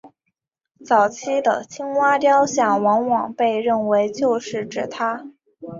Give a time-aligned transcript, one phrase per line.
[0.83, 5.27] 早期的青蛙雕像往往被认为就是指她。